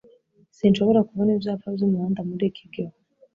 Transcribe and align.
Sinshobora 0.57 1.05
kubona 1.07 1.29
ibyapa 1.35 1.67
byumuhanda 1.75 2.21
muri 2.29 2.43
iki 2.51 2.65
gihu 2.73 2.95